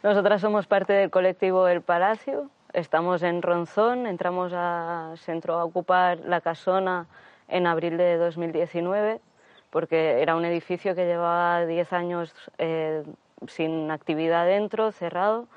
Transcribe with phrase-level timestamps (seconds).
[0.00, 2.50] Nosotras somos parte del colectivo El Palacio.
[2.72, 7.08] Estamos en Ronzón, entramos a, se entró a ocupar la casona
[7.48, 9.20] en abril de 2019
[9.70, 13.02] porque era un edificio que llevaba 10 años eh,
[13.48, 15.48] sin actividad dentro, cerrado,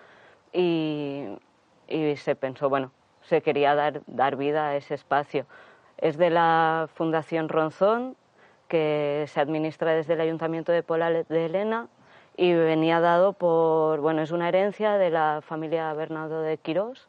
[0.51, 1.37] y,
[1.87, 5.45] y, se pensó, bueno, se quería dar, dar vida a ese espacio.
[5.97, 8.17] Es de la Fundación Ronzón,
[8.67, 11.87] que se administra desde el Ayuntamiento de Pola de Elena
[12.41, 17.07] y venía dado por, bueno, es una herencia de la familia Bernardo de Quirós,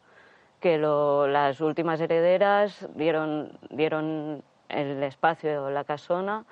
[0.61, 6.45] que lo, las últimas herederas dieron, dieron el espacio, la casona,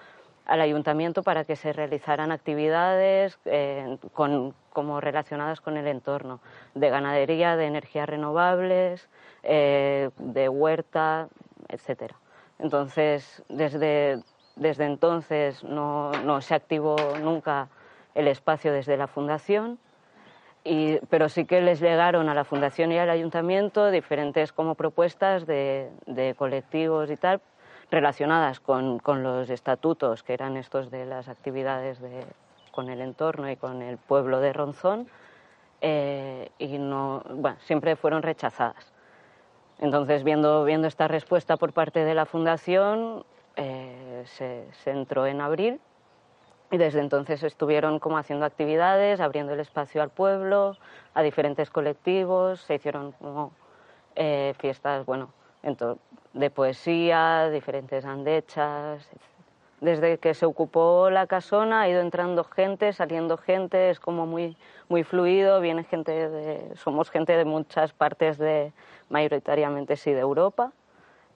[0.47, 6.41] al ayuntamiento para que se realizaran actividades eh, con, como relacionadas con el entorno,
[6.75, 9.11] de ganadería, de energías renovables,
[9.43, 11.29] eh, de huerta,
[11.69, 12.17] etcétera.
[12.59, 14.23] Entonces, desde,
[14.57, 17.69] desde entonces no, no, se activó nunca
[18.15, 19.79] el espacio desde la fundación,
[20.65, 25.47] y, pero sí que les llegaron a la fundación y al ayuntamiento diferentes como propuestas
[25.47, 27.41] de, de colectivos y tal
[27.91, 32.25] relacionadas con, con, los estatutos, que eran estos de las actividades de,
[32.71, 35.09] con el entorno y con el pueblo de Ronzón,
[35.81, 38.93] eh, y no, bueno, siempre fueron rechazadas.
[39.79, 43.25] Entonces, viendo, viendo esta respuesta por parte de la Fundación,
[43.57, 45.81] eh, se, se, entró en abril
[46.71, 50.77] y desde entonces estuvieron como haciendo actividades, abriendo el espacio al pueblo,
[51.15, 53.53] a diferentes colectivos, se hicieron como
[54.15, 55.31] eh, fiestas, bueno,
[56.33, 59.09] de poesía, diferentes andechas.
[59.81, 64.57] Desde que se ocupó la casona ha ido entrando gente, saliendo gente, es como muy,
[64.89, 68.73] muy fluido, viene gente de, somos gente de muchas partes de,
[69.09, 70.73] mayoritariamente sí, de Europa,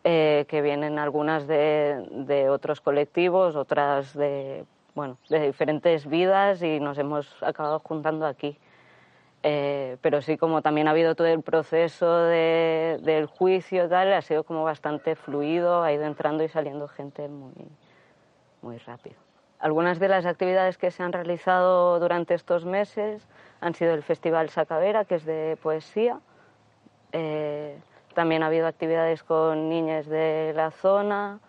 [0.05, 6.81] eh, que vienen algunas de, de otros colectivos, otras de, bueno, de diferentes vidas y
[6.81, 8.59] nos hemos acabado juntando aquí.
[9.43, 14.23] Eh, pero sí, como también ha habido todo el proceso de, del juicio, tal, ha
[14.23, 17.53] sido como bastante fluido, ha ido entrando y saliendo gente muy,
[18.63, 19.17] muy rápido.
[19.59, 23.29] Algunas de las actividades que se han realizado durante estos meses
[23.61, 26.21] han sido el Festival Sacavera, que es de poesía.
[27.13, 27.79] Eh,
[28.15, 31.41] también ha habido actividades con niñas de la zona,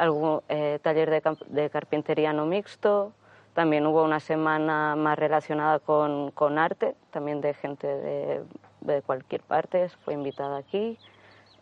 [0.00, 3.12] algún eh, taller de, carpintería no mixto,
[3.52, 8.42] también hubo una semana más relacionada con, con arte, también de gente de,
[8.80, 10.98] de, cualquier parte, fue invitada aquí,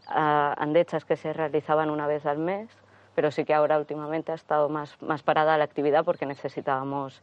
[0.07, 2.69] a andechas que se realizaban una vez al mes,
[3.15, 7.21] pero sí que ahora últimamente ha estado más, más parada la actividad porque necesitábamos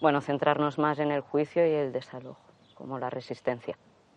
[0.00, 2.40] bueno, centrarnos más en el juicio y el desalojo,
[2.74, 3.76] como la resistencia.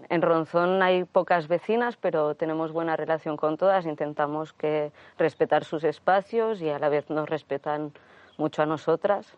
[0.09, 3.85] En Ronzón hay pocas vecinas, pero tenemos buena relación con todas.
[3.85, 7.91] Intentamos que respetar sus espacios y a la vez nos respetan
[8.37, 9.37] mucho a nosotras.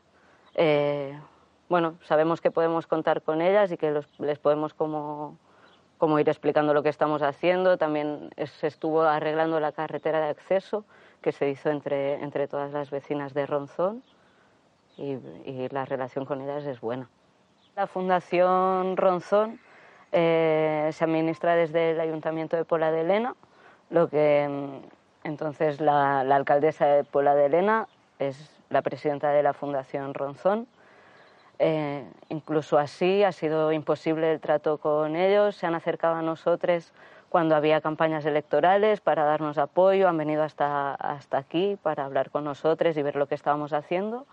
[0.56, 1.19] Eh,
[1.69, 5.38] bueno, sabemos que podemos contar con ellas y que los, les podemos como,
[5.97, 7.78] como, ir explicando lo que estamos haciendo.
[7.78, 10.85] También se estuvo arreglando la carretera de acceso
[11.22, 14.03] que se hizo entre, entre todas las vecinas de Ronzón
[14.97, 17.09] y, y, la relación con ellas es buena.
[17.75, 19.59] La Fundación Ronzón
[20.13, 23.35] eh, se administra desde el Ayuntamiento de Pola de Elena,
[23.90, 24.47] lo que
[25.24, 27.88] entonces la, la alcaldesa de Pola de Elena
[28.19, 30.68] es la presidenta de la Fundación Ronzón.
[31.59, 36.91] Eh, incluso así ha sido imposible el trato con ellos, se han acercado a nosotros
[37.30, 42.44] cuando había campañas electorales para darnos apoyo, han venido hasta, hasta aquí para hablar con
[42.44, 44.25] nosotros y ver lo que estábamos haciendo,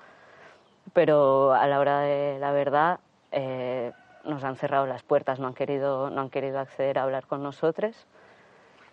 [0.93, 3.01] pero a la hora de la verdad
[3.33, 3.93] eh,
[4.25, 7.43] nos han cerrado las puertas, no han, querido, no han querido acceder a hablar con
[7.43, 8.07] nosotros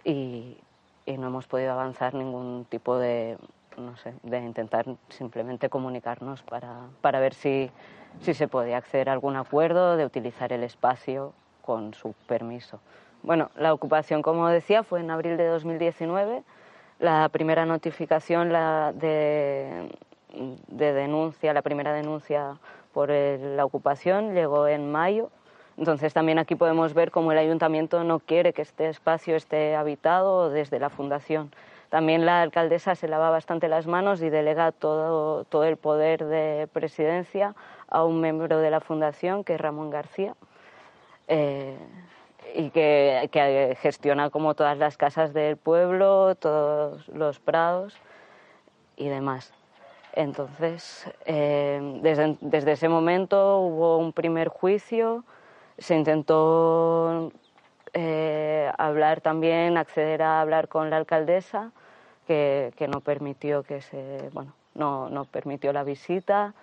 [0.04, 0.58] y,
[1.06, 3.38] y no hemos podido avanzar ningún tipo de,
[3.78, 7.72] no sé, de intentar simplemente comunicarnos para, para ver si,
[8.22, 12.80] si se podía acceder a algún acuerdo de utilizar el espacio con su permiso.
[13.24, 16.44] Bueno, la ocupación, como decía, fue en abril de 2019.
[17.00, 19.90] La primera notificación la de,
[20.68, 22.58] de denuncia, la primera denuncia
[22.98, 25.30] por el, la ocupación llegó en mayo.
[25.78, 30.50] Entonces también aquí podemos ver cómo el ayuntamiento no quiere que este espacio esté habitado
[30.50, 31.52] desde la fundación.
[31.90, 36.68] También la alcaldesa se lava bastante las manos y delega todo, todo el poder de
[36.74, 37.54] presidencia
[37.88, 40.34] a un miembro de la fundación, que es Ramón García,
[41.28, 41.78] eh,
[42.56, 47.96] y que, que, gestiona como todas las casas del pueblo, todos los prados
[48.96, 49.54] y demás.
[50.18, 55.24] Entonces, eh, desde, ese momento hubo un primer juicio,
[55.78, 57.32] se intentó
[57.94, 61.72] eh, hablar también, acceder a hablar con la alcaldesa,
[62.26, 66.56] que, que no permitió que se, bueno, no, no, permitió la visita.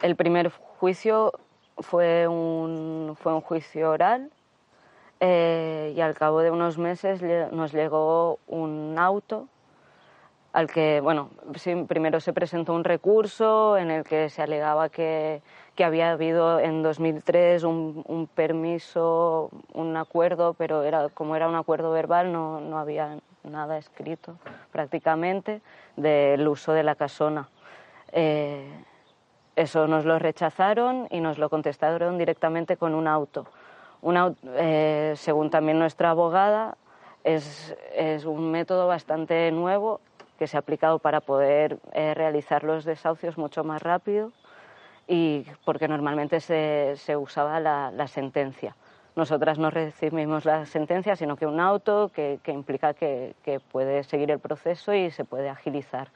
[0.00, 1.32] El primer juicio
[1.78, 4.30] fue un, fue un juicio oral
[5.18, 7.20] eh, y al cabo de unos meses
[7.50, 9.48] nos llegó un auto
[10.52, 11.30] al que, bueno,
[11.86, 15.42] primero se presentó un recurso en el que se alegaba que,
[15.76, 21.54] que había habido en 2003 un, un, permiso, un acuerdo, pero era, como era un
[21.54, 24.36] acuerdo verbal no, no había nada escrito
[24.72, 25.62] prácticamente
[25.96, 27.48] del uso de la casona.
[28.12, 28.68] Eh,
[29.56, 33.46] eso nos lo rechazaron y nos lo contestaron directamente con un auto.
[34.56, 36.76] Eh, según también nuestra abogada,
[37.22, 40.00] es, es, un método bastante nuevo
[40.40, 44.32] que se ha aplicado para poder eh, realizar los desahucios mucho más rápido
[45.06, 48.74] y porque normalmente se, usaba la, sentencia.
[49.16, 53.34] Nosotras no recibimos la sentencia, sino que un auto que, implica que,
[53.70, 56.08] puede seguir el proceso y se puede agilizar.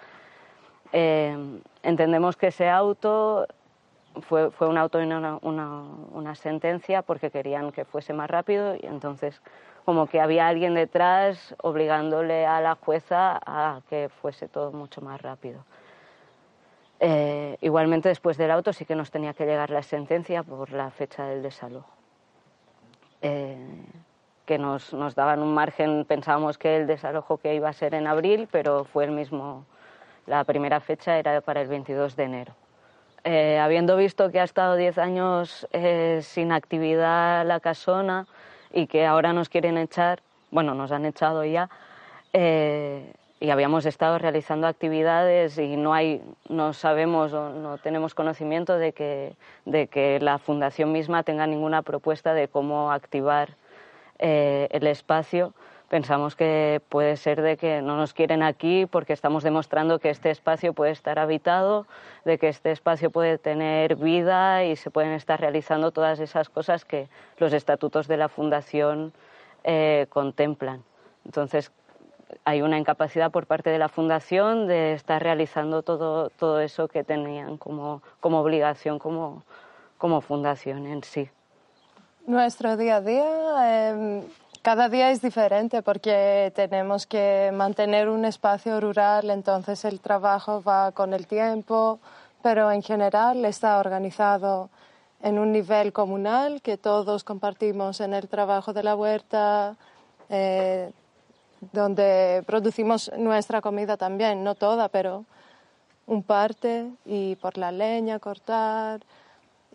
[0.95, 3.47] Eh, entendemos que ese auto
[4.23, 8.87] fue, fue un auto y una, una sentencia porque querían que fuese más rápido y
[8.87, 9.43] entonces
[9.85, 15.21] como que había alguien detrás obligándole a la jueza a que fuese todo mucho más
[15.21, 15.65] rápido.
[17.01, 20.91] Eh, igualmente después del auto sí que nos tenía que llegar la sentencia por la
[20.91, 21.91] fecha del desalojo,
[23.21, 23.59] eh,
[24.47, 28.07] que nos, nos, daban un margen, pensábamos que el desalojo que iba a ser en
[28.07, 29.67] abril, pero fue el mismo,
[30.27, 32.55] la primera fecha era para el 22 de enero.
[33.25, 35.67] Eh, habiendo visto que ha estado 10 años
[36.21, 38.27] sin actividad la casona,
[38.75, 41.71] y que ahora nos quieren echar, bueno, nos han echado ya,
[42.33, 48.77] eh, y habíamos estado realizando actividades y no, hay, no sabemos o no tenemos conocimiento
[48.79, 49.35] de que,
[49.65, 53.51] de que la fundación misma tenga ninguna propuesta de cómo activar
[54.19, 55.53] eh, el espacio
[55.95, 60.33] pensamos que puede ser de que no nos quieren aquí porque estamos demostrando que este
[60.33, 61.87] espacio puede estar habitado,
[62.25, 66.85] de que este espacio puede tener vida y se pueden estar realizando todas esas cosas
[66.85, 67.09] que
[67.39, 69.13] los estatutos de la Fundación
[69.63, 70.83] eh, contemplan.
[71.25, 71.71] Entonces,
[72.45, 77.05] hay una incapacidad por parte de la Fundación de estar realizando todo, todo eso que
[77.05, 79.45] tenían como, como obligación como,
[79.97, 81.31] como fundación en sí.
[82.27, 84.23] Nuestro día a día eh,
[84.65, 90.91] cada día es diferente porque tenemos que mantener un espacio rural, entonces el trabajo va
[90.93, 91.99] con el tiempo,
[92.43, 94.71] pero en general está organizado
[95.23, 99.77] en un nivel comunal que todos compartimos en el trabajo de la huerta,
[100.31, 100.91] eh,
[101.73, 105.27] donde producimos nuestra comida también, no toda, pero
[106.07, 109.03] un parte, y por la leña cortar.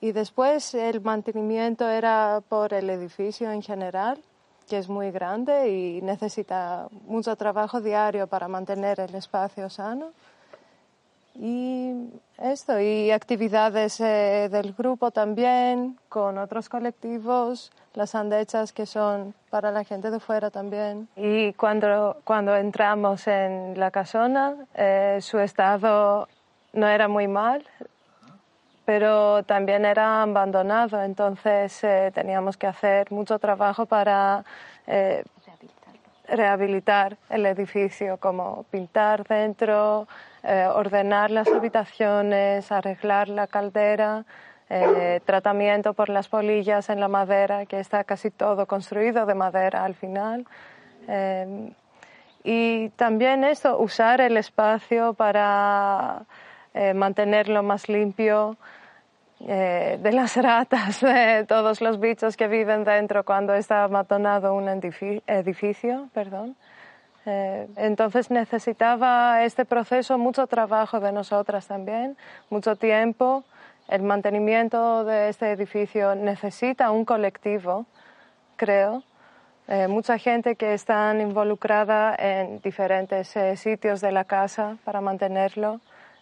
[0.02, 4.20] Y después el mantenimiento era por el edificio en general
[4.70, 10.12] que es muy grande y necesita mucho trabajo diario para mantener el espacio sano.
[11.36, 19.34] Y esto, y actividades eh, del grupo también, con otros colectivos, las andechas que son
[19.50, 21.08] para la gente de fuera también.
[21.16, 26.28] Y cuando, cuando entramos en la casona, eh, su estado
[26.74, 27.66] no era muy mal,
[28.90, 34.44] pero también era abandonado, entonces eh, teníamos que hacer mucho trabajo para
[34.88, 35.24] eh,
[36.28, 40.08] rehabilitar el edificio, como pintar dentro,
[40.42, 44.26] eh, ordenar las habitaciones, arreglar la caldera,
[45.24, 49.94] tratamiento por las polillas en la madera, que está casi todo construido de madera al
[49.94, 50.48] final.
[52.44, 56.24] y también eso, usar el espacio para
[56.94, 58.58] mantenerlo más limpio,
[59.48, 64.68] eh, de las ratas, de todos los bichos que viven dentro cuando está abandonado un
[64.68, 66.10] edificio.
[66.14, 66.56] Perdón.
[67.26, 72.18] Eh, entonces necesitaba este proceso mucho trabajo de nosotras también,
[72.50, 73.44] mucho tiempo.
[73.88, 77.86] El mantenimiento de este edificio necesita un colectivo,
[78.56, 79.04] creo.
[79.68, 85.80] Eh, mucha gente que está involucrada en diferentes sitios de la casa para mantenerlo.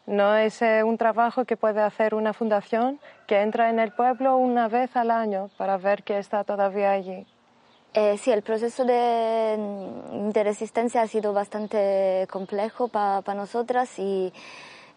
[0.07, 2.97] No es eh, un trabajo que puede hacer una fundación
[3.27, 7.25] que entra en el pueblo una vez al año para ver que está todavía allí.
[7.93, 9.57] Eh, sí, el proceso de,
[10.33, 14.31] de, resistencia ha sido bastante complejo para nosotras y,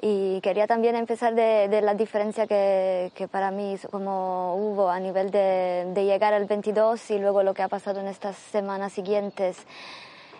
[0.00, 5.00] y, quería también empezar de, de la diferencia que, que, para mí como hubo a
[5.00, 8.92] nivel de, de, llegar al 22 y luego lo que ha pasado en estas semanas
[8.92, 9.56] siguientes.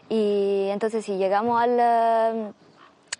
[0.09, 2.55] Y entonces si llegamos al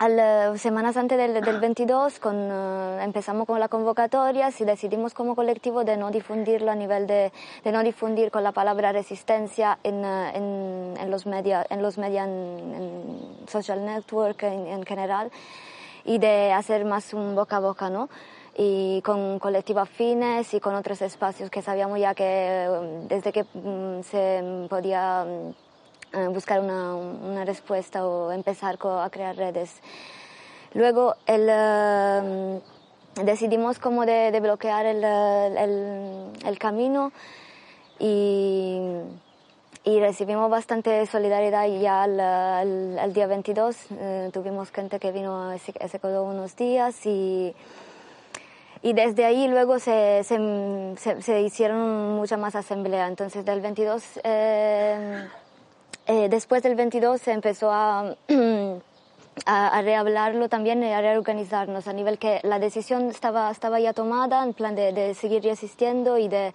[0.01, 5.35] al, semanas antes del, del 22 con, uh, empezamos con la convocatoria y decidimos como
[5.35, 7.31] colectivo de no difundirlo a nivel de,
[7.63, 12.25] de no difundir con la palabra resistencia en, uh, en, los medios, en los medios,
[12.25, 15.29] en, social network en, en, general
[16.03, 18.09] y de hacer más un boca a boca, ¿no?
[18.57, 23.45] y con colectivos afines y con otros espacios que sabíamos ya que um, desde que
[23.53, 25.53] um, se podía um,
[26.13, 29.81] eh, buscar una, una, respuesta o empezar a crear redes.
[30.73, 32.61] Luego el,
[33.23, 37.11] decidimos como de, bloquear el, el, el camino
[37.99, 38.79] y,
[39.83, 43.75] y, recibimos bastante solidaridad ya al, al, día 22.
[43.91, 47.53] Eh, tuvimos gente que vino, se, se quedó unos días y
[48.83, 53.09] y desde ahí luego se, se, se, hicieron muchas más asambleas.
[53.09, 55.27] Entonces del 22, eh,
[56.07, 58.15] eh, después del 22 se empezó a,
[59.45, 64.43] a, rehablarlo también y a reorganizarnos a nivel que la decisión estaba, estaba ya tomada
[64.43, 66.53] en plan de, de seguir resistiendo y de...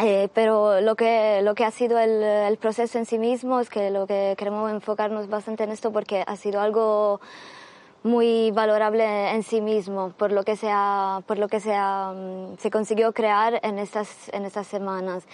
[0.00, 3.70] Eh, pero lo que, lo que ha sido el, el proceso en sí mismo es
[3.70, 7.20] que lo que queremos enfocarnos bastante en esto porque ha sido algo
[8.04, 10.70] muy valorable en sí mismo por lo que se
[11.26, 15.24] por lo que se, mm, se consiguió crear en estas, en estas semanas.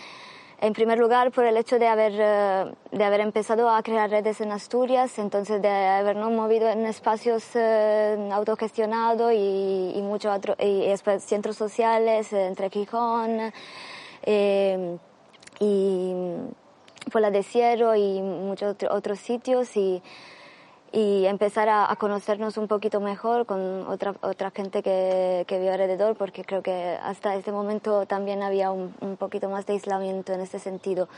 [0.63, 4.43] En primer lugar, por el hecho de haber, eh, de haber empezado a crear redes
[4.43, 11.57] en Asturias, entonces de habernos movido en espacios eh, autogestionados y, y muchos y centros
[11.57, 13.51] sociales entre Gijón
[14.23, 14.99] eh,
[15.61, 16.13] y
[17.11, 19.75] Puebla de Cierro y muchos otros sitios.
[19.79, 20.03] Y,
[20.93, 26.17] y empezar a, conocernos un poquito mejor con otra, otra gente que, que vive alrededor,
[26.17, 30.41] porque creo que hasta este momento también había un, un, poquito más de aislamiento en
[30.41, 31.09] este sentido.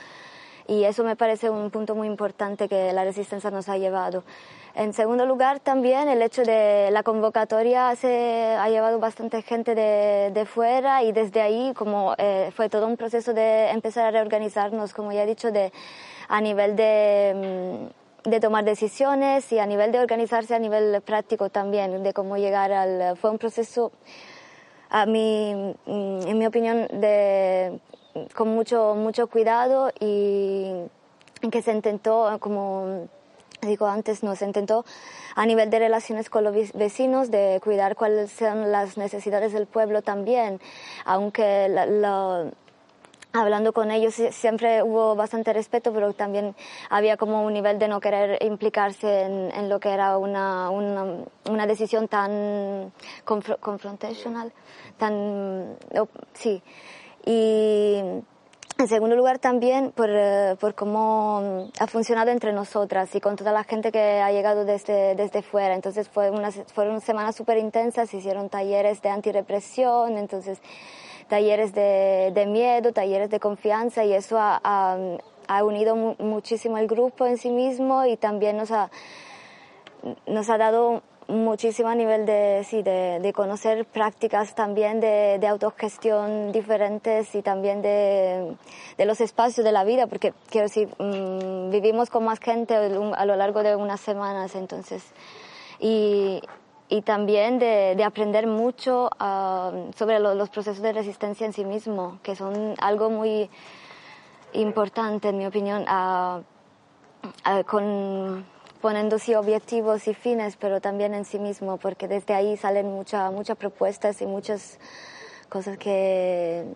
[0.69, 4.23] Y eso me parece un punto muy importante que la resistencia nos ha llevado.
[4.75, 10.31] En segundo lugar, también el hecho de la convocatoria se ha llevado bastante gente de,
[10.33, 14.95] de fuera y desde ahí, como eh, fue todo un proceso de empezar a reorganizarnos,
[14.95, 15.73] como ya he dicho, de,
[16.29, 21.51] a nivel de mm, de tomar decisiones y a nivel de organizarse a nivel práctico
[21.51, 23.17] también, de cómo llegar al...
[23.17, 23.93] Fue un proceso,
[24.91, 27.81] a mí, mm, en mi opinión, de,
[28.35, 30.73] con mucho, mucho cuidado y
[31.51, 33.09] que se intentó, como
[33.67, 34.85] digo antes, no se intentó
[35.35, 40.03] a nivel de relaciones con los vecinos, de cuidar cuáles son las necesidades del pueblo
[40.03, 40.61] también,
[41.05, 42.51] aunque la,
[43.33, 46.55] hablando con ellos siempre hubo bastante respeto, pero también
[46.91, 51.67] había como un nivel de no querer implicarse en, lo que era una, una, una
[51.67, 52.93] decisión tan
[53.25, 54.53] confrontational,
[54.99, 55.77] tan,
[56.35, 56.63] sí.
[57.25, 58.01] Y
[58.79, 60.11] en segundo lugar también por,
[60.59, 65.15] por, cómo ha funcionado entre nosotras y con toda la gente que ha llegado desde,
[65.15, 65.75] desde fuera.
[65.75, 70.61] Entonces fue una, fueron semanas súper intensas, hicieron talleres de antirepresión, entonces
[71.29, 75.19] talleres de, miedo, talleres de confianza y eso ha,
[75.65, 78.91] unido muchísimo el grupo en sí mismo y también nos ha,
[80.27, 86.53] nos ha dado muchísimo a nivel de, sí, de, conocer prácticas también de, de, autogestión
[86.53, 88.57] diferentes y también de,
[88.97, 93.25] de, los espacios de la vida, porque quiero decir, mm, vivimos con más gente a
[93.25, 95.05] lo largo de unas semanas, entonces.
[95.81, 96.43] Y,
[96.93, 102.19] y también de, de aprender mucho ah, sobre los procesos de resistencia en sí mismo,
[102.23, 103.49] que son algo muy
[104.53, 106.43] importante, en mi opinión, uh,
[107.65, 108.45] con,
[108.83, 113.33] poniendo sí objetivos y fines, pero también en sí mismo, porque desde ahí salen muchas
[113.33, 114.79] muchas propuestas y muchas
[115.49, 116.67] cosas que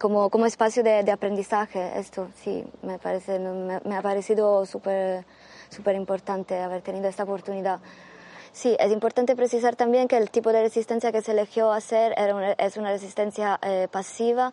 [0.00, 5.24] como, como espacio de, de aprendizaje, esto sí, me, parece, me, ha parecido súper
[5.70, 7.80] súper importante haber tenido esta oportunidad.
[8.52, 12.52] Sí, es importante precisar también que el tipo de resistencia que se eligió hacer era
[12.52, 14.52] es una resistencia eh, pasiva.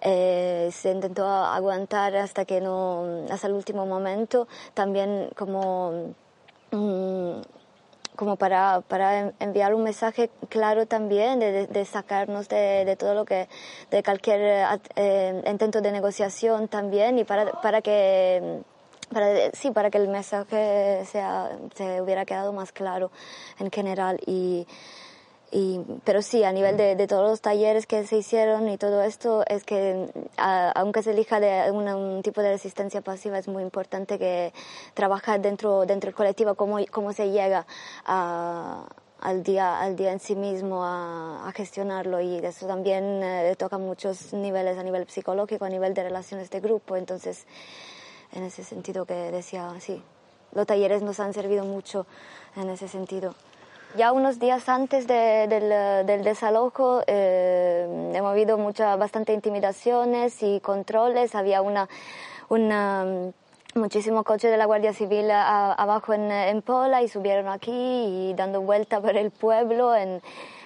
[0.00, 6.14] Eh, se intentó aguantar hasta que no, hasta el último momento, también como,
[6.72, 7.40] mm,
[8.14, 13.48] como para, para enviar un mensaje claro también de, sacarnos de, todo lo que,
[13.90, 14.66] de cualquier
[14.96, 18.62] eh, intento de negociación también y para, para que
[19.06, 23.10] para, sí, para que el mensaje sea, se hubiera quedado más claro
[23.58, 24.20] en general.
[24.26, 24.66] Y,
[25.50, 29.02] y, pero sí, a nivel de, de, todos los talleres que se hicieron y todo
[29.02, 34.18] esto, es que aunque se elija de un tipo de resistencia pasiva, es muy importante
[34.18, 34.52] que
[34.94, 37.66] trabajar dentro, dentro del colectivo, cómo, cómo se llega
[38.04, 38.86] a,
[39.20, 43.78] al día, al día en sí mismo a, a gestionarlo y eso también eh, toca
[43.78, 46.96] muchos niveles, a nivel psicológico, a nivel de relaciones de grupo.
[46.96, 47.46] Entonces,
[48.34, 50.02] en ese sentido que decía, sí,
[50.52, 52.06] los talleres nos han servido mucho
[52.56, 53.34] en ese sentido.
[53.96, 61.36] Ya unos días antes del, del, desalojo eh, hemos habido mucha, bastante intimidaciones y controles.
[61.36, 61.88] Había una,
[62.48, 63.32] una
[63.76, 68.62] muchísimos coches de la Guardia Civil abajo en, en, Pola y subieron aquí y dando
[68.62, 70.20] vuelta por el pueblo en,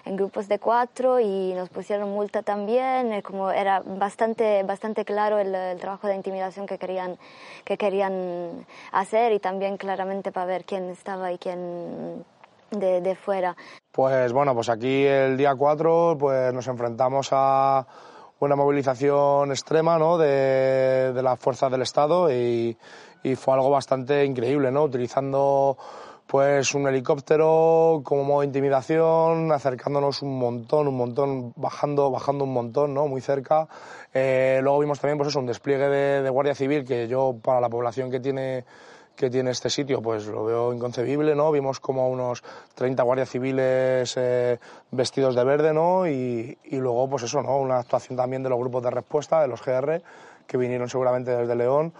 [0.08, 5.78] en grupos de cuatro y nos pusieron multa también, como era bastante, bastante claro el,
[5.78, 7.18] trabajo de intimidación que querían,
[7.64, 12.24] que querían hacer y también claramente para ver quién estaba y quién
[12.70, 13.54] de, de fuera.
[13.92, 17.86] Pues bueno, pues aquí el día 4 pues nos enfrentamos a
[18.40, 20.16] una movilización extrema ¿no?
[20.16, 22.78] de, de las fuerzas del Estado y,
[23.22, 24.84] y, fue algo bastante increíble, ¿no?
[24.84, 25.76] utilizando
[26.28, 32.52] pues un helicóptero como modo de intimidación, acercándonos un montón, un montón, bajando, bajando un
[32.52, 33.08] montón, ¿no?
[33.08, 33.66] Muy cerca.
[34.12, 37.62] Eh, luego vimos también, pues eso, un despliegue de, de, Guardia Civil que yo, para
[37.62, 38.64] la población que tiene
[39.16, 41.50] que tiene este sitio, pues lo veo inconcebible, ¿no?
[41.50, 42.44] Vimos como unos
[42.76, 44.60] 30 guardias civiles eh,
[44.92, 46.06] vestidos de verde, ¿no?
[46.06, 47.56] Y, y, luego, pues eso, ¿no?
[47.58, 50.02] Una actuación también de los grupos de respuesta, de los GR,
[50.46, 51.92] que vinieron seguramente desde León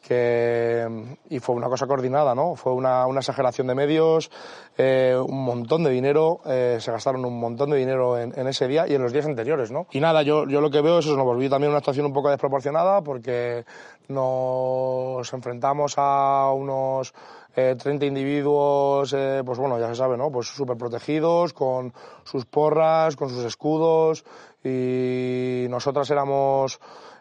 [0.00, 0.86] que,
[1.28, 2.56] y fue una cosa coordinada, ¿no?
[2.56, 4.30] Fue una, una exageración de medios,
[4.78, 8.88] eh, un montón de dinero, eh, se gastaron un montón de dinero en, ese día
[8.88, 9.86] y en los días anteriores, ¿no?
[9.90, 12.12] Y nada, yo, yo lo que veo es eso, nos volvió también una actuación un
[12.12, 13.64] poco desproporcionada porque
[14.08, 17.14] nos enfrentamos a unos
[17.54, 20.30] eh, 30 individuos, eh, pues bueno, ya se sabe, ¿no?
[20.30, 21.92] Pues súper protegidos, con
[22.24, 24.24] sus porras, con sus escudos
[24.64, 26.80] y nosotras éramos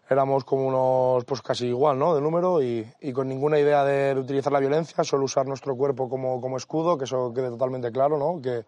[0.10, 2.16] éramos como unos, pues casi igual, ¿no?
[2.16, 6.10] De número y, y con ninguna idea de, utilizar la violencia, solo usar nuestro cuerpo
[6.10, 8.42] como, como escudo, que eso quede totalmente claro, ¿no?
[8.42, 8.66] Que,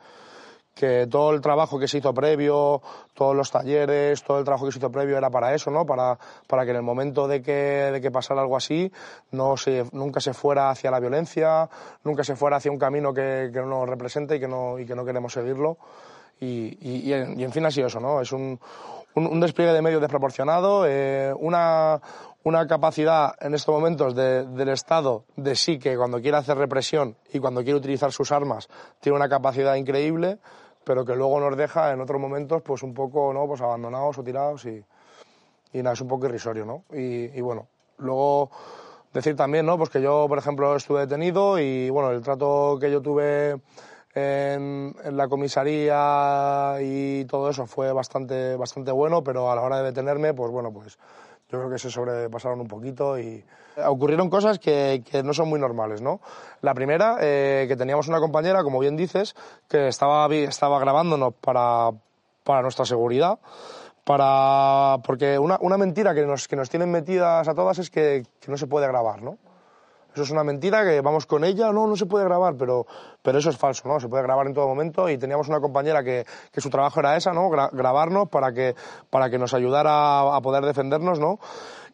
[0.76, 2.82] que todo el trabajo que se hizo previo,
[3.14, 5.86] todos los talleres, todo el trabajo que se hizo previo era para eso, ¿no?
[5.86, 6.18] Para,
[6.48, 7.52] para que en el momento de que,
[7.92, 8.92] de que pasara algo así,
[9.32, 11.70] no se, nunca se fuera hacia la violencia,
[12.04, 14.86] nunca se fuera hacia un camino que, que no nos represente y que no, y
[14.86, 15.78] que no queremos seguirlo.
[16.42, 18.20] Y, y, y, en, y en fin ha sido eso, ¿no?
[18.20, 18.60] Es un,
[19.16, 22.02] un, un despliegue de medios desproporcionado, eh, una,
[22.44, 27.16] una capacidad en estos momentos de, del Estado de sí que cuando quiere hacer represión
[27.32, 28.68] y cuando quiere utilizar sus armas
[29.00, 30.40] tiene una capacidad increíble,
[30.84, 34.24] pero que luego nos deja en otros momentos pues un poco no pues abandonados o
[34.24, 34.84] tirados y,
[35.74, 36.86] y nada, es un poco irrisorio, ¿no?
[36.92, 37.68] Y, y bueno,
[38.00, 38.50] luego
[39.14, 39.78] decir también, ¿no?
[39.78, 43.62] Pues que yo, por ejemplo, estuve detenido y bueno, el trato que yo tuve
[44.14, 49.84] en, la comisaría y todo eso fue bastante, bastante bueno, pero a la hora de
[49.84, 50.98] detenerme, pues bueno, pues
[51.50, 53.44] yo creo que se sobrepasaron un poquito y
[53.86, 56.22] ocurrieron cosas que, que no son muy normales, ¿no?
[56.62, 59.36] La primera, eh, que teníamos una compañera, como bien dices,
[59.68, 61.92] que estaba, estaba grabándonos para,
[62.44, 63.40] para nuestra seguridad,
[64.04, 68.24] para, porque una, una mentira que nos, que nos tienen metidas a todas es que,
[68.40, 69.38] que no se puede grabar, ¿no?
[70.14, 72.86] Eso es una mentira que vamos con ella, no, no se puede grabar, pero,
[73.22, 74.00] pero eso es falso, ¿no?
[74.00, 77.16] Se puede grabar en todo momento y teníamos una compañera que, que su trabajo era
[77.16, 77.50] esa, ¿no?
[77.50, 78.76] Gra grabarnos para que,
[79.10, 81.40] para que nos ayudara a, a poder defendernos, ¿no?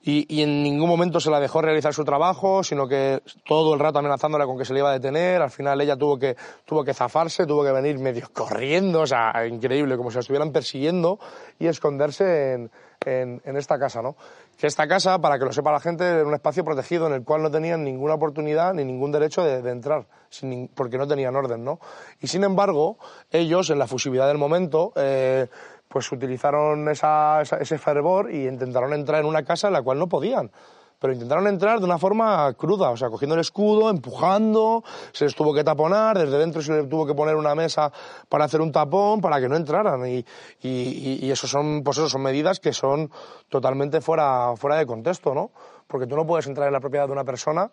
[0.07, 3.79] Y, y, en ningún momento se la dejó realizar su trabajo, sino que todo el
[3.81, 5.41] rato amenazándola con que se le iba a detener.
[5.41, 9.33] Al final ella tuvo que, tuvo que zafarse, tuvo que venir medio corriendo, o sea,
[9.45, 11.19] increíble, como si la estuvieran persiguiendo
[11.59, 12.71] y esconderse en,
[13.05, 14.15] en, en esta casa, ¿no?
[14.57, 17.23] que esta casa, para que lo sepa la gente, era un espacio protegido en el
[17.23, 21.35] cual no tenían ninguna oportunidad ni ningún derecho de, de entrar, sin, porque no tenían
[21.35, 21.79] orden, ¿no?
[22.21, 22.97] Y sin embargo,
[23.29, 25.47] ellos, en la fusividad del momento, eh,
[25.87, 29.99] pues utilizaron esa, esa, ese fervor y intentaron entrar en una casa en la cual
[29.99, 30.51] no podían
[30.99, 35.35] pero intentaron entrar de una forma cruda, o sea, cogiendo el escudo, empujando, se les
[35.35, 37.91] tuvo que taponar, desde dentro se les tuvo que poner una mesa
[38.29, 40.25] para hacer un tapón para que no entraran y,
[40.61, 43.11] y, eso son, pues eso son medidas que son
[43.49, 45.51] totalmente fuera, fuera de contexto, ¿no?
[45.87, 47.71] Porque tú no puedes entrar en la propiedad de una persona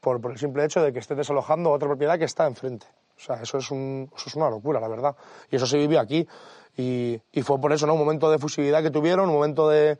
[0.00, 2.86] por, por el simple hecho de que estés desalojando otra propiedad que está enfrente.
[3.16, 5.16] O sea, eso es, un, eso es una locura, la verdad.
[5.50, 6.26] Y eso se vivió aquí.
[6.76, 7.94] Y, y fue por eso, ¿no?
[7.94, 9.98] Un momento de fusividad que tuvieron, un momento de,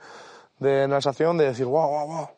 [0.58, 2.28] de sensación de decir, wow, wow, wow,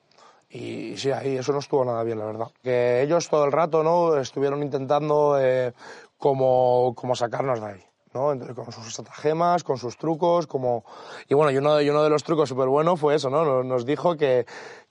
[0.51, 2.49] y sí, ahí eso no estuvo nada bien, la verdad.
[2.63, 5.75] Que ellos todo el rato no estuvieron intentando eh,
[6.17, 7.85] como, como sacarnos de ahí.
[8.15, 8.55] ¿no?
[8.55, 10.85] Con sus estratagemas, con sus trucos, como...
[11.29, 13.63] Y bueno, y uno, y uno de los trucos súper buenos fue eso, ¿no?
[13.63, 14.47] Nos dijo que,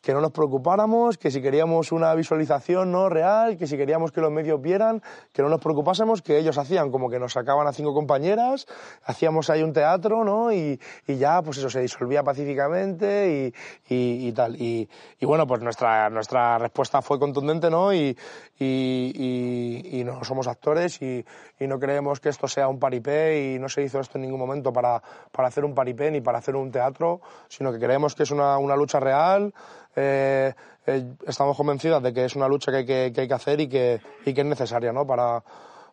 [0.08, 4.22] que no nos preocupáramos, que si queríamos una visualización no real, que si queríamos que
[4.22, 7.74] los medios vieran, que no nos preocupásemos, que ellos hacían como que nos sacaban a
[7.74, 8.68] cinco compañeras,
[9.04, 10.54] hacíamos ahí un teatro, ¿no?
[10.54, 13.52] Y, y ya, pues eso, se disolvía pacíficamente
[13.90, 14.56] y, y, y tal.
[14.56, 14.88] Y,
[15.24, 17.94] bueno, pues nuestra, nuestra respuesta fue contundente, ¿no?
[17.94, 18.18] Y,
[18.58, 21.26] y, no somos actores y,
[21.60, 24.72] no creemos que esto sea un paripé y no se hizo esto en ningún momento
[24.72, 28.32] para, para hacer un paripé ni para hacer un teatro, sino que creemos que es
[28.32, 29.54] una, una lucha real,
[29.98, 30.54] eh,
[30.86, 33.60] eh, estamos convencidas de que es una lucha que hay que, que, hay que hacer
[33.60, 35.06] y que, y que es necesaria ¿no?
[35.06, 35.44] para,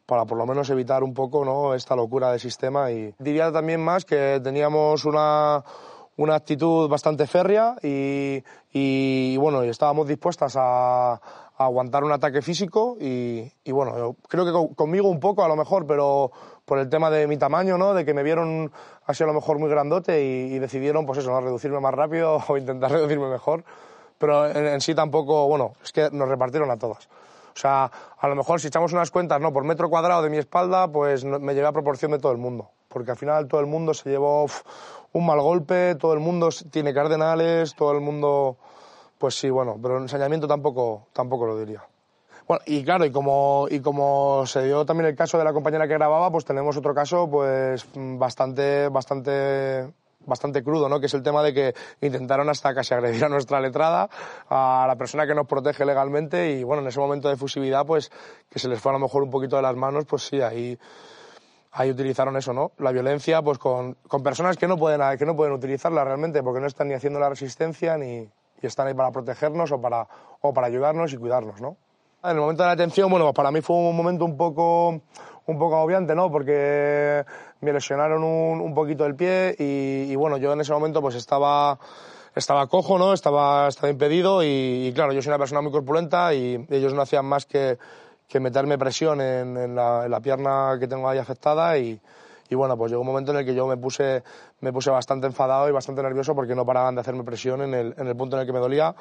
[0.06, 1.74] para por lo menos evitar un poco ¿no?
[1.74, 2.90] esta locura del sistema.
[2.90, 5.64] Y diría también más que teníamos una,
[6.16, 11.20] una actitud bastante férrea y, y bueno, estábamos dispuestas a,
[11.56, 15.54] aguantar un ataque físico y, y bueno, yo creo que conmigo un poco a lo
[15.54, 16.32] mejor, pero
[16.64, 17.94] por el tema de mi tamaño, ¿no?
[17.94, 18.72] De que me vieron
[19.06, 21.40] así a lo mejor muy grandote y, decidieron, pues eso, ¿no?
[21.40, 23.64] reducirme más rápido o intentar reducirme mejor.
[24.24, 27.06] Pero en, sí tampoco, bueno, es que nos repartieron a todas.
[27.54, 29.52] O sea, a lo mejor si echamos unas cuentas, ¿no?
[29.52, 32.70] Por metro cuadrado de mi espalda, pues me llevé a proporción de todo el mundo.
[32.88, 34.46] Porque al final todo el mundo se llevó
[35.12, 38.56] un mal golpe, todo el mundo tiene cardenales, todo el mundo
[39.18, 41.82] pues sí, bueno, pero ensañamiento tampoco, tampoco lo diría.
[42.48, 45.86] Bueno, y claro, y como, y como se dio también el caso de la compañera
[45.86, 49.92] que grababa, pues tenemos otro caso pues bastante, bastante,
[50.26, 51.00] bastante crudo, ¿no?
[51.00, 54.08] Que es el tema de que intentaron hasta casi agredir a nuestra letrada,
[54.48, 58.10] a la persona que nos protege legalmente y bueno, en ese momento de fusividad, pues
[58.50, 60.78] que se les fue a lo mejor un poquito de las manos, pues sí, ahí
[61.72, 62.72] ahí utilizaron eso, ¿no?
[62.78, 66.60] La violencia, pues con, con personas que no pueden que no pueden utilizarla realmente porque
[66.60, 68.28] no están ni haciendo la resistencia ni,
[68.62, 70.06] y están ahí para protegernos o para,
[70.40, 71.76] o para ayudarnos y cuidarnos, ¿no?
[72.22, 74.88] En el momento de la detención, bueno, pues para mí fue un momento un poco,
[74.88, 76.30] un poco agobiante, ¿no?
[76.30, 77.22] Porque
[77.64, 81.78] me lesionaron un, un poquito el pie y, bueno, yo en ese momento pues estaba,
[82.34, 83.12] estaba cojo, ¿no?
[83.12, 87.24] Estaba, estaba impedido y, claro, yo soy una persona muy corpulenta y ellos no hacían
[87.24, 87.78] más que,
[88.28, 92.00] que meterme presión en, en, la, en la pierna que tengo ahí afectada y,
[92.48, 94.22] y bueno, pues llegó un momento en el que yo me puse,
[94.60, 97.94] me puse bastante enfadado y bastante nervioso porque no paraban de hacerme presión en el,
[97.96, 98.94] en el punto en el que me dolía.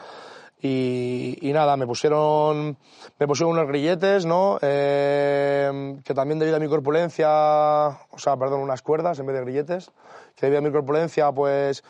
[0.65, 2.77] Y, y, nada, me pusieron,
[3.19, 4.59] me pusieron unos grilletes, ¿no?
[4.61, 9.41] Eh, que también debido a mi corpulencia, o sea, perdón, unas cuerdas en vez de
[9.41, 9.91] grilletes,
[10.37, 11.83] que debido a mi corpulencia, pues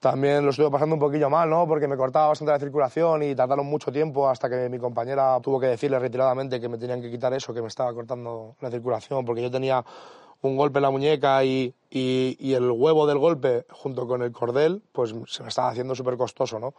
[0.00, 1.66] también lo estuve pasando un poquillo mal, ¿no?
[1.66, 5.58] Porque me cortaba bastante la circulación y tardaron mucho tiempo hasta que mi compañera tuvo
[5.58, 9.24] que decirle retiradamente que me tenían que quitar eso, que me estaba cortando la circulación,
[9.24, 9.82] porque yo tenía
[10.42, 14.82] un golpe en la muñeca y, y, el huevo del golpe junto con el cordel,
[14.92, 16.74] pues se me estaba haciendo súper costoso, ¿no?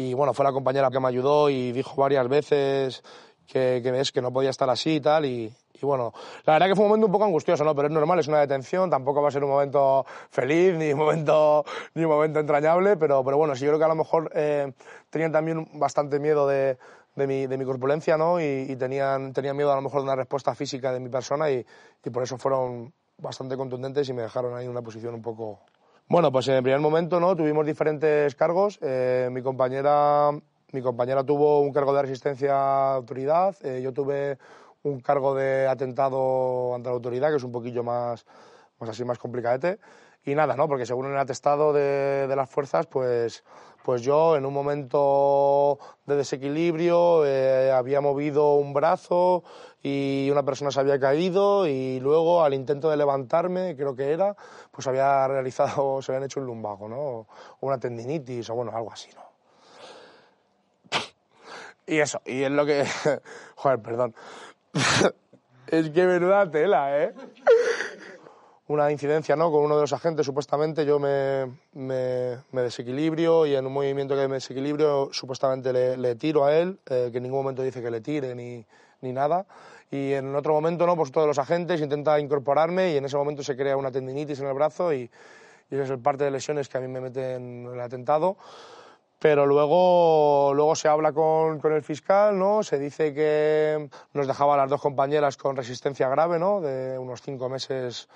[0.00, 3.02] Y bueno, fue la compañera que me ayudó y dijo varias veces
[3.46, 5.26] que, que que no podía estar así y tal.
[5.26, 6.14] Y, y, bueno,
[6.46, 7.74] la verdad que fue un momento un poco angustioso, ¿no?
[7.74, 11.00] Pero es normal, es una detención, tampoco va a ser un momento feliz ni un
[11.00, 14.32] momento, ni un momento entrañable, pero, pero bueno, sí, yo creo que a lo mejor
[14.34, 14.72] eh,
[15.10, 16.78] tenían también bastante miedo de,
[17.14, 18.40] de mi, corpulencia, ¿no?
[18.40, 21.66] Y, tenían, tenían miedo a lo mejor de una respuesta física de mi persona y,
[22.02, 25.60] y, por eso fueron bastante contundentes y me dejaron ahí en una posición un poco...
[26.10, 27.36] Bueno, pues en el primer momento, ¿no?
[27.36, 28.80] Tuvimos diferentes cargos.
[28.82, 30.32] Eh, mi compañera...
[30.72, 34.38] Mi compañera tuvo un cargo de resistencia a autoridad, eh, yo tuve
[34.84, 38.24] un cargo de atentado ante la autoridad, que es un poquillo más,
[38.78, 39.80] más así, más complicadete.
[40.24, 40.68] Y nada, ¿no?
[40.68, 43.42] Porque según el atestado de, de las fuerzas, pues
[43.90, 45.76] pues yo en un momento
[46.06, 49.42] de desequilibrio eh, había movido un brazo
[49.82, 54.36] y una persona se había caído y luego al intento de levantarme, creo que era,
[54.70, 57.00] pues había realizado, se habían hecho un lumbago, ¿no?
[57.00, 57.26] O
[57.62, 59.22] una tendinitis o bueno, algo así, ¿no?
[61.84, 62.86] Y eso, y es lo que...
[63.56, 64.14] Joder, perdón.
[65.66, 67.12] es que menuda tela, ¿eh?
[68.70, 69.50] Una incidencia ¿no?
[69.50, 74.28] con uno de los agentes, supuestamente yo me, me, desequilibrio y en un movimiento que
[74.28, 77.90] me desequilibrio supuestamente le, le tiro a él, eh, que en ningún momento dice que
[77.90, 78.64] le tire ni,
[79.00, 79.44] ni nada.
[79.90, 80.94] Y en otro momento, ¿no?
[80.94, 84.46] pues todos los agentes intenta incorporarme y en ese momento se crea una tendinitis en
[84.46, 85.10] el brazo y,
[85.68, 88.36] y esa es parte de lesiones que a mí me meten en el atentado.
[89.18, 92.62] Pero luego, luego se habla con, con, el fiscal, ¿no?
[92.62, 96.62] Se dice que nos dejaba a las dos compañeras con resistencia grave, ¿no?
[96.62, 98.08] De unos cinco meses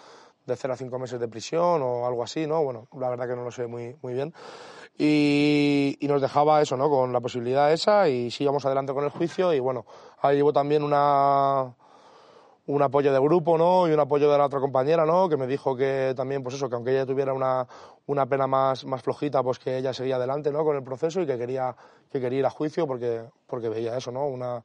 [0.46, 2.62] de 0 a 5 meses de prisión o algo así, ¿no?
[2.62, 4.34] Bueno, la verdad que no lo sé muy, muy bien.
[4.96, 6.88] Y, y, nos dejaba eso, ¿no?
[6.88, 9.84] Con la posibilidad esa y sigamos adelante con el juicio y bueno,
[10.20, 11.74] ahí llevo también una,
[12.66, 13.88] un apoyo de grupo, ¿no?
[13.88, 15.28] Y un apoyo de la otra compañera, ¿no?
[15.28, 17.66] Que me dijo que también, pues eso, que aunque ella tuviera una,
[18.06, 20.64] una pena más, más flojita, pues que ella seguía adelante, ¿no?
[20.64, 21.76] Con el proceso y que quería,
[22.10, 24.26] que quería ir a juicio porque, porque veía eso, ¿no?
[24.26, 24.62] Una,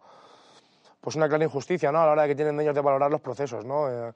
[1.01, 1.99] pues una clara injusticia, ¿no?
[1.99, 3.89] A la hora de que tienen ellos de valorar los procesos, ¿no?
[3.89, 4.13] Eh,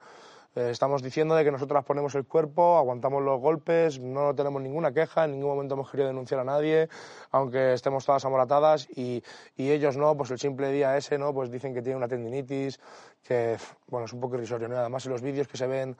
[0.56, 5.26] estamos diciendo de que nosotras ponemos el cuerpo, aguantamos los golpes, no tenemos ninguna queja,
[5.26, 6.89] en ningún momento hemos querido denunciar a nadie,
[7.32, 9.24] aunque estemos todas amoratadas y,
[9.58, 11.34] y ellos no, pues el simple día ese, ¿no?
[11.34, 12.80] Pues dicen que tiene una tendinitis,
[13.24, 14.78] que, bueno, es un poco irrisorio, ¿no?
[14.78, 15.96] Además, en los vídeos que se ven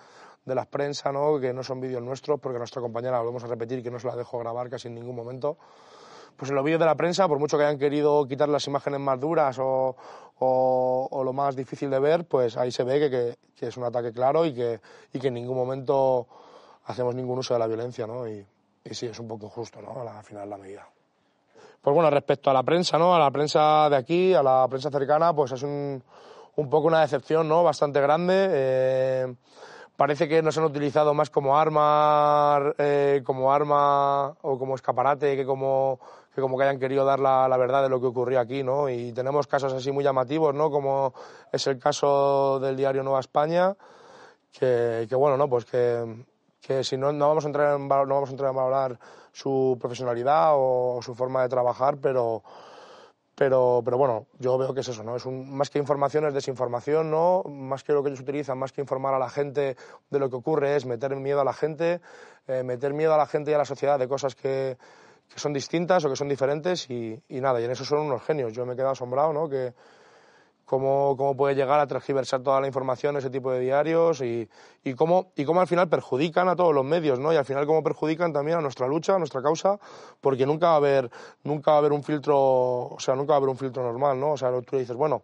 [0.46, 1.40] de las prensa, ¿no?
[1.40, 4.16] Que no son vídeos nuestros, porque nuestra compañera, volvemos a repetir, que no se la
[4.16, 5.58] dejo grabar casi en ningún momento,
[6.38, 9.00] pues en los vídeos de la prensa, por mucho que hayan querido quitar las imágenes
[9.00, 9.96] más duras o,
[10.40, 14.12] o, lo más difícil de ver, pues ahí se ve que, que, es un ataque
[14.12, 14.82] claro y que,
[15.14, 16.28] y que en ningún momento
[16.86, 18.28] hacemos ningún uso de la violencia, ¿no?
[18.28, 18.46] Y,
[18.92, 20.02] sí, es un poco injusto, ¿no?
[20.02, 20.88] Al final la medida.
[21.82, 23.16] Pues bueno, respecto a la prensa, ¿no?
[23.16, 26.02] A la prensa de aquí, a la prensa cercana, pues es un,
[26.56, 27.64] un poco una decepción, ¿no?
[27.64, 28.48] Bastante grande.
[28.52, 29.36] Eh,
[29.96, 35.46] parece que nos han utilizado más como arma, eh, como arma o como escaparate que
[35.46, 36.00] como
[36.34, 38.90] que como que hayan querido dar la, la, verdad de lo que ocurrió aquí, ¿no?
[38.90, 40.72] Y tenemos casos así muy llamativos, ¿no?
[40.72, 41.14] Como
[41.52, 43.76] es el caso del diario Nueva España,
[44.52, 45.48] que, que bueno, ¿no?
[45.48, 46.26] Pues que,
[46.62, 49.00] que si no, no vamos a entrar en, no vamos a entrar a valorar
[49.32, 52.44] su profesionalidad o su forma de trabajar, pero
[53.36, 55.16] pero, pero bueno, yo veo que es eso, ¿no?
[55.16, 57.42] Es un, más que información es desinformación, ¿no?
[57.44, 59.76] Más que lo que ellos utilizan, más que informar a la gente
[60.12, 62.00] de lo que ocurre, es meter miedo a la gente,
[62.48, 64.78] eh, meter miedo a la gente y a la sociedad de cosas que,
[65.30, 68.54] que son distintas o que son diferentes y, nada, y en eso son unos genios.
[68.54, 69.50] Yo me he quedado asombrado, ¿no?
[69.50, 69.74] Que,
[70.66, 74.50] cómo, cómo puede llegar a transgiversar toda la información ese tipo de diarios y,
[74.84, 77.34] y, cómo, y cómo al final perjudican a todos los medios, ¿no?
[77.34, 79.80] Y al final cómo perjudican también a nuestra lucha, a nuestra causa,
[80.22, 81.12] porque nunca va a haber,
[81.44, 84.20] nunca va a haber un filtro, o sea, nunca va a haber un filtro normal,
[84.20, 84.32] ¿no?
[84.32, 85.24] O sea, tú dices, bueno,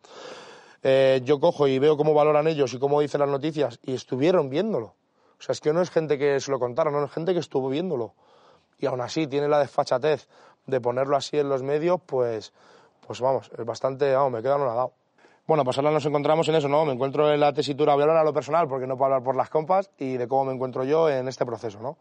[0.81, 4.49] eh, yo cojo y veo cómo valoran ellos y cómo dicen las noticias y estuvieron
[4.49, 4.95] viéndolo.
[5.39, 7.39] O sea, es que no es gente que se lo contaron, no es gente que
[7.39, 8.13] estuvo viéndolo.
[8.79, 10.27] Y aún así tiene la desfachatez
[10.65, 12.53] de ponerlo así en los medios, pues,
[13.05, 14.93] pues vamos, es bastante, vamos, me queda anonadado.
[15.47, 16.85] Bueno, pues ahora nos encontramos en eso, ¿no?
[16.85, 19.23] Me encuentro en la tesitura, voy a hablar a lo personal porque no puedo hablar
[19.23, 21.97] por las compas y de cómo me encuentro yo en este proceso, ¿no?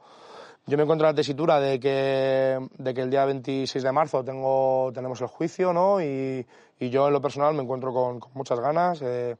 [0.66, 4.22] Yo me encuentro en la tesitura de que, de que el día 26 de marzo
[4.22, 6.02] tengo, tenemos el juicio, ¿no?
[6.02, 6.46] Y,
[6.78, 9.00] y yo en lo personal me encuentro con, con muchas ganas.
[9.00, 9.36] Eh,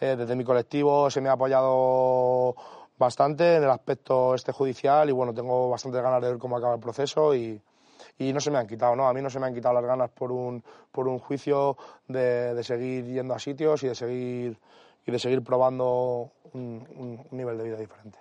[0.00, 2.54] eh, desde mi colectivo se me ha apoyado
[3.02, 6.74] bastante en el aspecto este judicial y bueno, tengo bastantes ganas de ver cómo acaba
[6.74, 7.60] el proceso y,
[8.18, 9.08] y no se me han quitado, ¿no?
[9.08, 11.76] A mí no se me han quitado las ganas por un, por un juicio
[12.08, 14.58] de, de seguir yendo a sitios y de seguir,
[15.04, 18.18] y de seguir probando un, un, un nivel de vida diferente.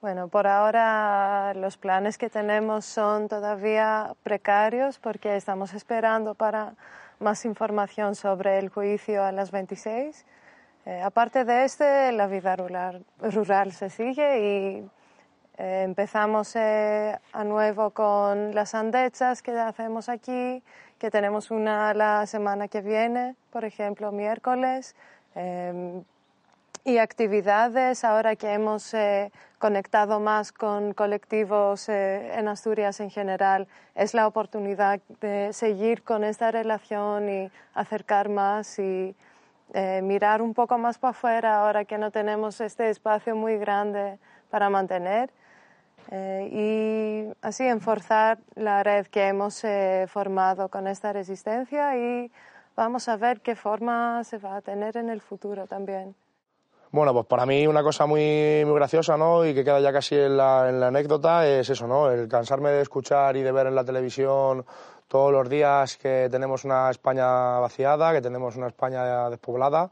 [0.00, 6.74] Bueno, por ahora los planes que tenemos son todavía precarios porque estamos esperando para
[7.18, 10.24] más información sobre el juicio a las 26.
[10.86, 14.90] Eh, aparte de este, la vida rural, rural se sigue y
[15.58, 20.62] eh, empezamos eh, a nuevo con las andechas que hacemos aquí,
[21.00, 24.94] que tenemos una la semana que viene, por ejemplo, miércoles.
[25.34, 26.02] Eh,
[26.84, 34.14] y actividades, ahora que hemos eh, conectado más con colectivos en Asturias en general, es
[34.14, 39.16] la oportunidad de seguir con esta relación y acercar más y
[39.74, 44.18] eh, mirar un poco más para afuera ahora que no tenemos este espacio muy grande
[44.50, 45.30] para mantener.
[46.10, 46.48] Eh,
[47.32, 52.30] y así enforzar la red que hemos eh, formado con esta resistencia y
[52.76, 56.14] vamos a ver qué forma se va a tener en el futuro también.
[56.92, 59.44] Bueno, pues para mí una cosa muy, muy graciosa, ¿no?
[59.44, 62.10] Y que queda ya casi en la, en la anécdota es eso, ¿no?
[62.10, 64.64] El cansarme de escuchar y de ver en la televisión
[65.08, 69.90] todos los días que tenemos una España vaciada, que tenemos una España despoblada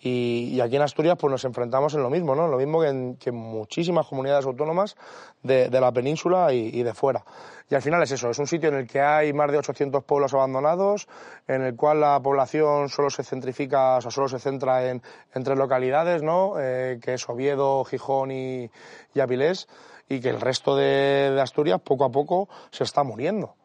[0.00, 2.46] y, aquí en Asturias pues nos enfrentamos en lo mismo, ¿no?
[2.46, 4.96] Lo mismo que en, en muchísimas comunidades autónomas
[5.42, 7.24] de, de la península y, de fuera.
[7.68, 10.04] Y al final es eso, es un sitio en el que hay más de 800
[10.04, 11.08] pueblos abandonados,
[11.48, 15.02] en el cual la población solo se centrifica, o sea, solo se centra en,
[15.34, 16.54] en tres localidades, ¿no?
[16.58, 18.70] Eh, que es Oviedo, Gijón y,
[19.14, 19.68] y Avilés,
[20.08, 23.56] y que el resto de Asturias poco a poco se está muriendo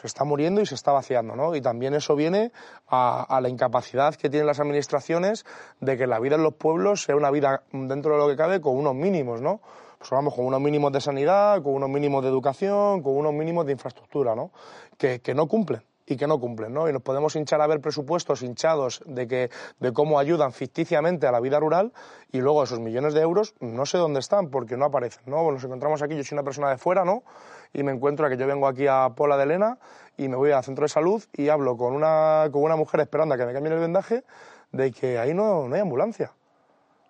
[0.00, 1.54] se está muriendo y se está vaciando, ¿no?
[1.54, 2.52] Y también eso viene
[2.86, 5.44] a, a, la incapacidad que tienen las administraciones
[5.80, 8.60] de que la vida en los pueblos sea una vida dentro de lo que cabe
[8.60, 9.60] con unos mínimos, ¿no?
[9.98, 13.64] Pues vamos, con unos mínimos de sanidad, con unos mínimos de educación, con unos mínimos
[13.64, 14.50] de infraestructura, ¿no?
[14.98, 16.88] Que, que no cumplen y que no cumplen, ¿no?
[16.88, 21.32] Y nos podemos hinchar a ver presupuestos hinchados de que de cómo ayudan ficticiamente a
[21.32, 21.92] la vida rural
[22.32, 25.50] y luego esos millones de euros no sé dónde están porque no aparecen, ¿no?
[25.50, 27.24] Nos encontramos aquí, yo soy una persona de fuera, ¿no?
[27.72, 29.78] Y me encuentro a que yo vengo aquí a Pola de Elena
[30.16, 33.34] y me voy al centro de salud y hablo con una, con una mujer esperando
[33.34, 34.24] a que me cambien el vendaje
[34.72, 36.32] de que ahí no, no hay ambulancia.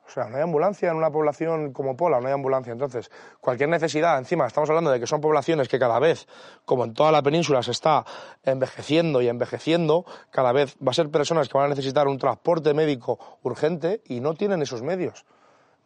[0.07, 2.73] O sea, no hay ambulancia en una población como Pola, no hay ambulancia.
[2.73, 6.29] Entonces, cualquier necesidad, encima estamos hablando de que son poblaciones que cada vez,
[6.65, 8.05] como en toda la península, se está
[8.45, 12.73] envejeciendo y envejeciendo, cada vez va a ser personas que van a necesitar un transporte
[12.73, 15.25] médico urgente y no tienen esos medios.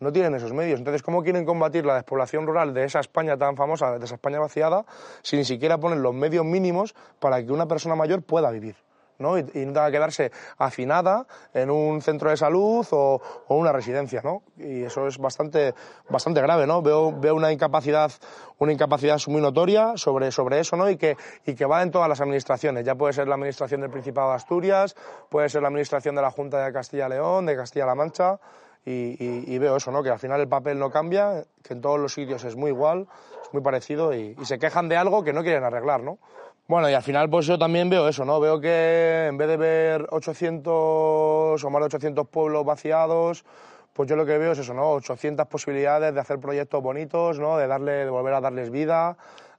[0.01, 0.79] No tienen esos medios.
[0.79, 4.39] Entonces, ¿cómo quieren combatir la despoblación rural de esa España tan famosa, de esa España
[4.39, 4.85] vaciada,
[5.23, 8.77] si ni siquiera ponen los medios mínimos para que una persona mayor pueda vivir?
[9.21, 9.39] ¿No?
[9.39, 14.21] Y, y, no tenga que quedarse afinada en un centro de salud o, una residencia,
[14.23, 14.43] ¿no?
[14.57, 15.75] Y eso es bastante,
[16.09, 16.83] bastante grave, ¿no?
[16.83, 18.11] Veo, veo una incapacidad,
[18.59, 20.89] una incapacidad muy notoria sobre, sobre eso, ¿no?
[20.91, 22.85] Y que, y que va en todas las administraciones.
[22.85, 24.97] Ya puede ser la administración del Principado de Asturias,
[25.29, 28.41] puede ser la administración de la Junta de Castilla-León, de Castilla-La Mancha,
[28.85, 30.03] y, veo eso, ¿no?
[30.03, 33.07] Que al final el papel no cambia, que en todos los sitios es muy igual,
[33.43, 36.19] es muy parecido y, y se quejan de algo que no quieren arreglar, ¿no?
[36.67, 38.39] Bueno, y al final pues yo también veo eso, ¿no?
[38.39, 43.45] Veo que en vez de ver 800 o más de 800 pueblos vaciados,
[43.93, 44.93] pues yo lo que veo es eso, ¿no?
[44.93, 47.57] 800 posibilidades de hacer proyectos bonitos, ¿no?
[47.57, 49.17] De, darle, de volver a darles vida,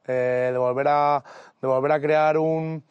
[0.08, 1.24] eh, de, volver a,
[1.62, 2.84] de volver a crear un,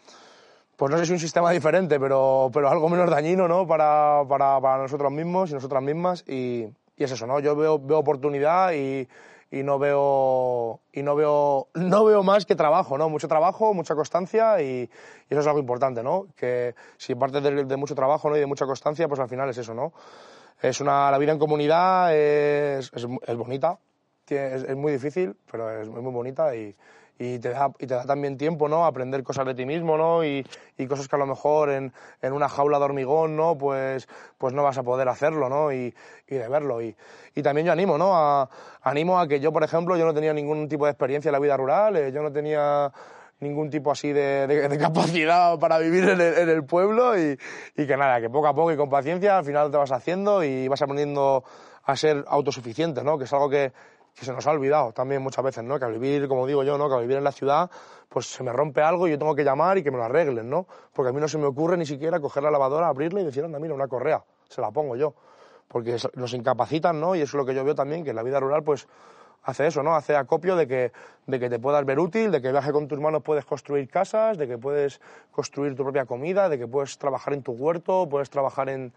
[0.77, 3.67] pues no sé si un sistema diferente, pero, pero algo menos dañino, ¿no?
[3.67, 7.41] Para, para, para nosotros mismos y nosotras mismas y, y es eso, ¿no?
[7.41, 9.09] Yo veo, veo oportunidad y,
[9.51, 13.95] y no veo y no veo no veo más que trabajo no mucho trabajo mucha
[13.95, 14.89] constancia y,
[15.29, 18.47] eso es algo importante no que si parte de, de, mucho trabajo no y de
[18.47, 19.93] mucha constancia pues al final es eso no
[20.61, 23.79] es una la vida en comunidad es, es, es bonita
[24.29, 26.77] es, es, muy difícil pero es muy bonita y,
[27.23, 28.87] y te da, y te da también tiempo, ¿no?
[28.87, 30.25] Aprender cosas de ti mismo, ¿no?
[30.25, 30.43] Y,
[30.79, 33.59] y cosas que a lo mejor en, en, una jaula de hormigón, ¿no?
[33.59, 35.71] Pues, pues no vas a poder hacerlo, ¿no?
[35.71, 35.95] Y,
[36.27, 36.81] y de verlo.
[36.81, 36.97] Y,
[37.35, 38.17] y, también yo animo, ¿no?
[38.17, 38.49] A,
[38.81, 41.41] animo a que yo, por ejemplo, yo no tenía ningún tipo de experiencia en la
[41.41, 42.91] vida rural, eh, yo no tenía
[43.41, 47.39] ningún tipo así de, de, de capacidad para vivir en el, en el pueblo y,
[47.77, 50.43] y, que nada, que poco a poco y con paciencia al final te vas haciendo
[50.43, 51.45] y vas aprendiendo
[51.85, 53.19] a ser autosuficiente, ¿no?
[53.19, 53.73] Que es algo que,
[54.15, 55.79] que se nos ha olvidado también muchas veces, ¿no?
[55.79, 56.89] Que al vivir, como digo yo, ¿no?
[56.89, 57.71] Que al vivir en la ciudad,
[58.09, 60.49] pues se me rompe algo y yo tengo que llamar y que me lo arreglen,
[60.51, 60.67] ¿no?
[60.93, 63.45] Porque a mí no se me ocurre ni siquiera coger la lavadora, abrirla y decir,
[63.45, 65.15] anda, mira, una correa, se la pongo yo.
[65.69, 67.15] Porque nos incapacitan, ¿no?
[67.15, 68.89] Y eso es lo que yo veo también, que en la vida rural, pues,
[69.45, 69.95] hace eso, ¿no?
[69.95, 70.93] Hace acopio de que,
[71.27, 74.37] de que te puedas ver útil, de que viaje con tus manos puedes construir casas,
[74.39, 78.31] de que puedes construir tu propia comida, de que puedes trabajar en tu huerto, puedes
[78.31, 78.93] trabajar en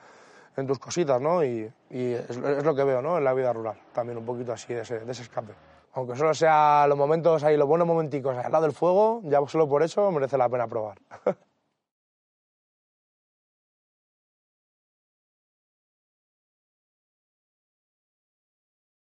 [0.57, 1.43] en tus cositas, ¿no?
[1.43, 3.17] Y, es, lo que veo, ¿no?
[3.17, 5.53] En la vida rural, también un poquito así de ese, de escape.
[5.93, 9.67] Aunque solo sea los momentos ahí, los buenos momenticos al lado del fuego, ya solo
[9.67, 10.97] por eso merece la pena probar.